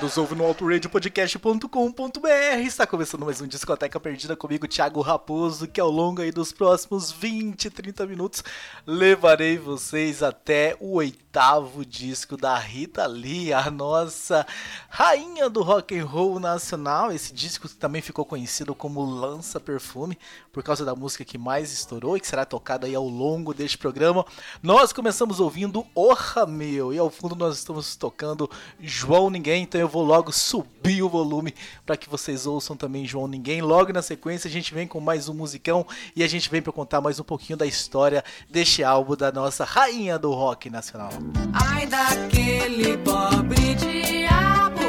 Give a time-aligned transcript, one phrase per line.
[0.00, 2.28] Nos ouve no autoradiopodcast.com.br,
[2.64, 7.12] está começando mais um Discoteca Perdida comigo, Thiago Raposo, que ao longo aí dos próximos
[7.12, 8.42] 20, 30 minutos
[8.86, 14.46] levarei vocês até o oitavo disco da Rita Lee, a nossa
[14.88, 17.12] rainha do rock and roll nacional.
[17.12, 20.16] Esse disco também ficou conhecido como Lança Perfume,
[20.50, 23.76] por causa da música que mais estourou e que será tocada aí ao longo deste
[23.76, 24.24] programa.
[24.62, 28.50] Nós começamos ouvindo Orra Meu, e ao fundo nós estamos tocando
[28.80, 31.54] João Ninguém, então eu vou logo subir o volume
[31.84, 33.60] para que vocês ouçam também João Ninguém.
[33.60, 36.72] Logo na sequência a gente vem com mais um musicão e a gente vem para
[36.72, 41.10] contar mais um pouquinho da história deste álbum da nossa rainha do rock nacional.
[41.52, 44.80] Ai daquele pobre diabo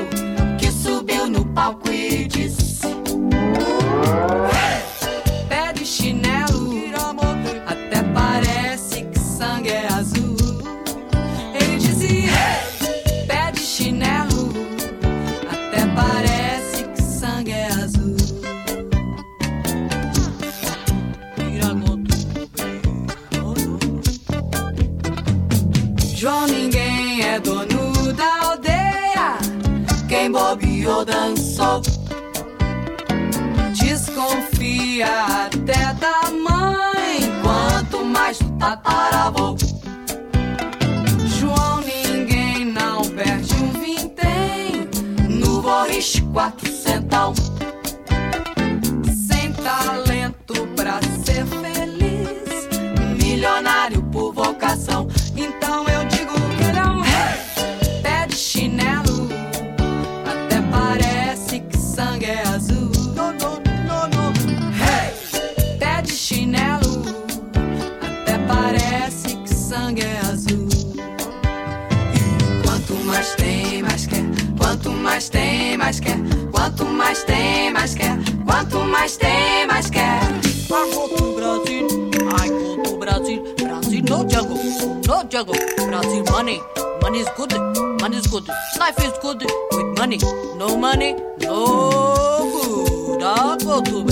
[0.59, 2.81] que subiu no palco e disse:
[5.49, 6.60] Pé de chinelo,
[31.05, 31.81] dançou.
[33.73, 35.07] Desconfia
[35.45, 39.55] até da mãe, quanto mais do tá tataravô.
[41.39, 44.87] João, ninguém não perde um vintém
[45.29, 46.70] no Boris 4.
[75.91, 76.17] mais quer.
[76.53, 78.17] Quanto mais tem, mais quer.
[78.45, 80.21] Quanto mais tem, mais quer.
[80.69, 81.85] I go to Brazil,
[82.39, 84.57] I go to Brazil, Brazil no jungle,
[85.05, 85.55] no jungle.
[85.89, 86.61] Brazil money,
[87.01, 87.51] money is good,
[87.99, 88.47] money is good,
[88.79, 89.43] life is good
[89.73, 90.17] with money.
[90.57, 93.23] No money, no good.
[93.23, 94.03] I go to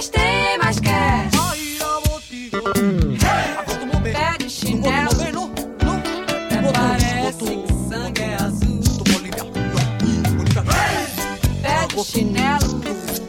[0.00, 1.28] mais tem, mais quer.
[4.02, 5.10] Pé de chinelo.
[6.72, 8.80] Parece que sangue é azul.
[11.62, 12.80] Pé de chinelo.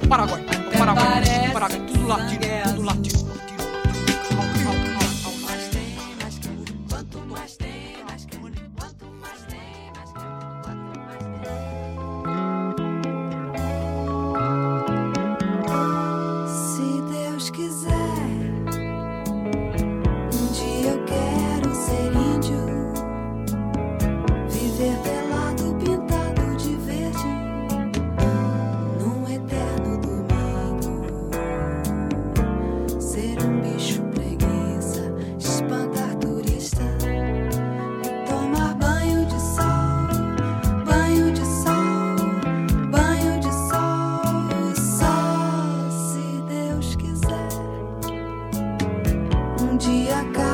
[0.07, 0.45] Paraguai,
[0.77, 2.40] Paraguai, Paraguai, tudo latino.
[49.81, 50.50] dia cai.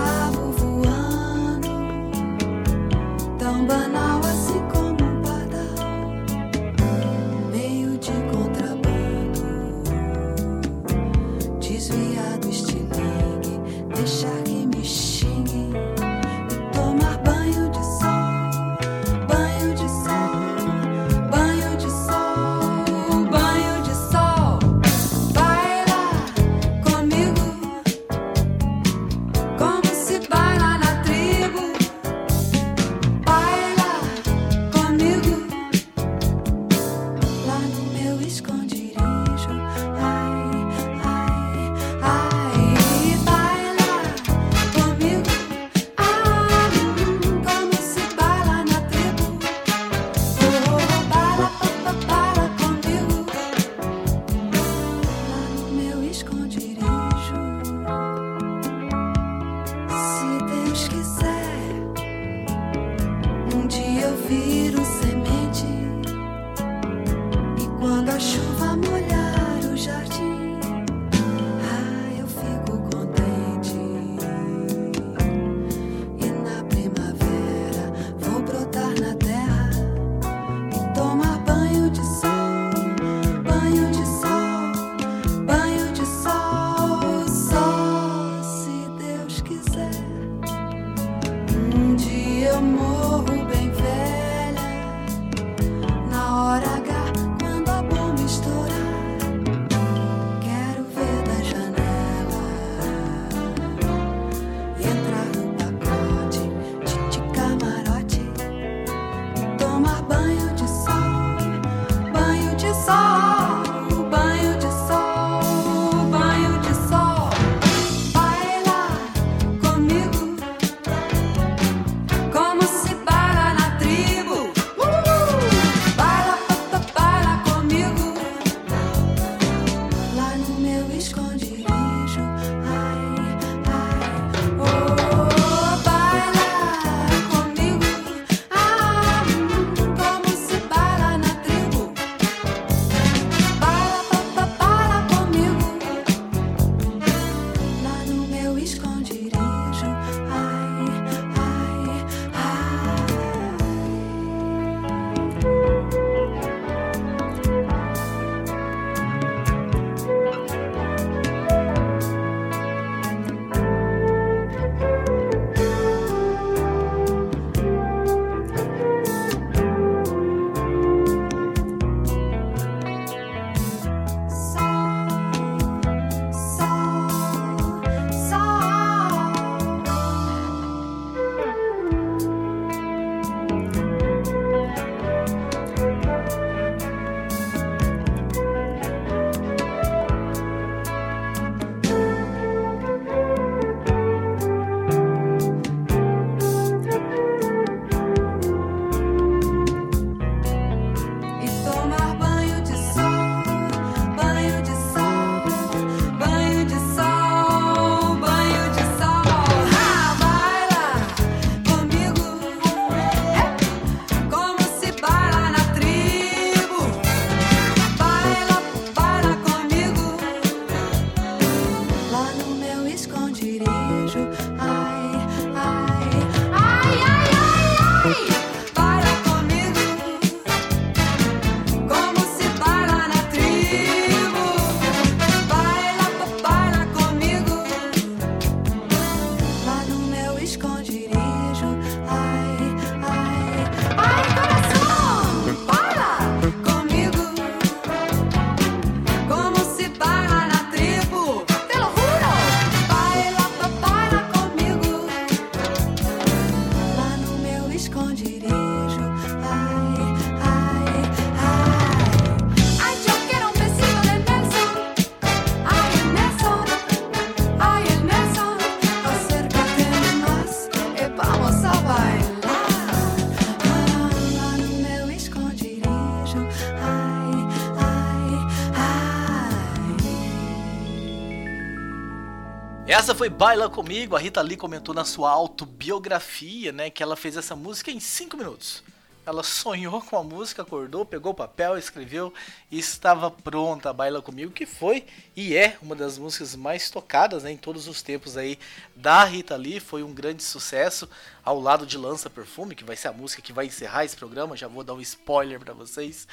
[283.18, 287.56] foi Baila Comigo, a Rita Lee comentou na sua autobiografia, né, que ela fez essa
[287.56, 288.84] música em 5 minutos.
[289.26, 292.32] Ela sonhou com a música, acordou, pegou o papel, escreveu
[292.70, 295.04] e estava pronta a Baila Comigo, que foi
[295.36, 298.60] e é uma das músicas mais tocadas né, em todos os tempos aí
[298.96, 299.80] da Rita Lee.
[299.80, 301.10] Foi um grande sucesso
[301.44, 304.56] ao lado de Lança Perfume, que vai ser a música que vai encerrar esse programa.
[304.56, 306.28] Já vou dar um spoiler para vocês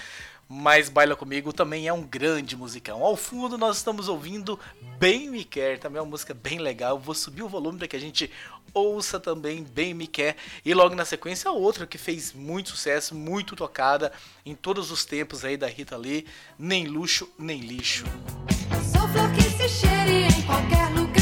[0.48, 3.02] mas Baila Comigo também é um grande musicão.
[3.02, 4.58] Ao fundo nós estamos ouvindo
[4.98, 6.98] Bem Me Quer, também é uma música bem legal.
[6.98, 8.30] Vou subir o volume para que a gente
[8.72, 10.36] ouça também Bem Me Quer.
[10.64, 14.12] E logo na sequência outra que fez muito sucesso, muito tocada
[14.44, 16.26] em todos os tempos aí da Rita Lee,
[16.58, 18.04] Nem Luxo, Nem Lixo.
[18.92, 21.13] Sou flor que se cheire em qualquer lugar.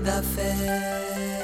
[0.00, 1.35] da fé.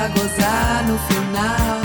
[0.00, 1.80] Pra gozar no final.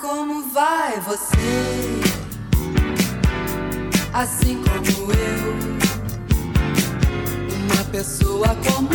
[0.00, 2.00] Como vai você?
[4.12, 5.73] Assim como eu,
[7.94, 8.90] pessoa comum,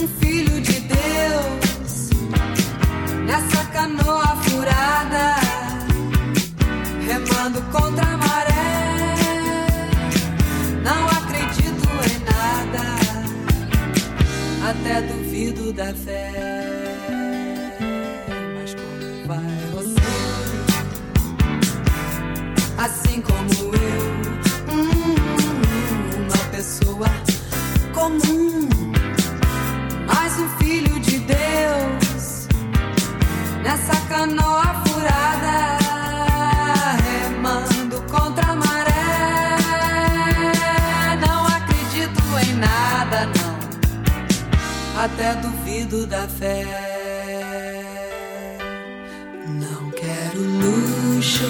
[0.00, 2.08] um filho de Deus,
[3.26, 5.34] nessa canoa furada,
[7.06, 8.54] remando contra a maré.
[10.82, 12.84] Não acredito em nada,
[14.70, 16.32] até duvido da fé.
[18.58, 20.16] Mas como vai você?
[22.78, 23.65] Assim como
[27.96, 28.68] comum,
[30.06, 32.46] mais um filho de Deus
[33.62, 35.78] nessa canoa furada,
[37.02, 38.92] remando contra a maré.
[41.26, 46.66] Não acredito em nada, não, até duvido da fé.
[49.46, 51.46] Não quero luxo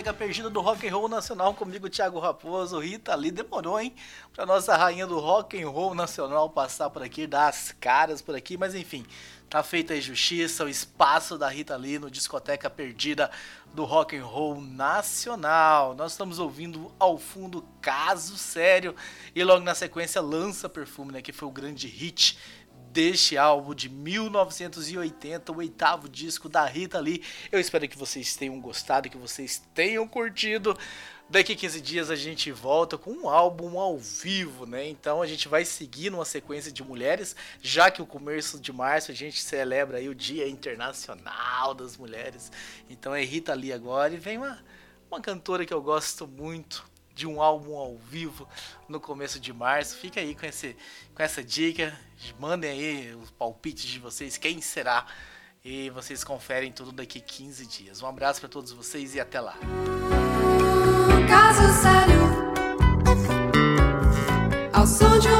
[0.00, 2.78] Discoteca Perdida do Rock and Roll Nacional comigo, Thiago Raposo.
[2.78, 3.94] Rita ali demorou, hein?
[4.32, 8.34] Pra nossa rainha do Rock and Roll Nacional passar por aqui, dar as caras por
[8.34, 9.04] aqui, mas enfim,
[9.50, 13.30] tá feita a justiça, o espaço da Rita ali no Discoteca Perdida
[13.74, 15.94] do Rock and Roll Nacional.
[15.94, 18.96] Nós estamos ouvindo ao fundo Caso Sério
[19.34, 22.38] e logo na sequência Lança Perfume, né, que foi o grande hit
[22.90, 27.22] deste álbum de 1980, o oitavo disco da Rita Lee.
[27.50, 30.76] Eu espero que vocês tenham gostado, que vocês tenham curtido.
[31.28, 34.88] Daqui 15 dias a gente volta com um álbum ao vivo, né?
[34.88, 39.12] Então a gente vai seguir numa sequência de mulheres, já que o começo de março
[39.12, 42.50] a gente celebra aí o Dia Internacional das Mulheres.
[42.88, 44.58] Então é Rita Lee agora e vem uma,
[45.08, 46.89] uma cantora que eu gosto muito,
[47.20, 48.48] de um álbum ao vivo
[48.88, 49.94] no começo de março.
[49.96, 50.74] Fica aí com, esse,
[51.14, 51.94] com essa dica.
[52.38, 55.04] Mandem aí os palpites de vocês, quem será.
[55.62, 58.00] E vocês conferem tudo daqui 15 dias.
[58.00, 59.54] Um abraço para todos vocês e até lá.
[61.28, 62.30] Caso sério
[64.72, 65.39] ao som de um